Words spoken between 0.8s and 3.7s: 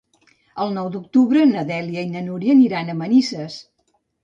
d'octubre na Dèlia i na Núria aniran a Manises.